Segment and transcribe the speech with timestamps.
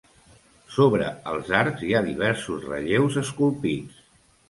[0.77, 4.05] Sobre els arcs hi ha diversos relleus esculpits.